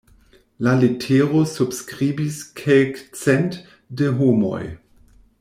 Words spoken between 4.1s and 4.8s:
homoj.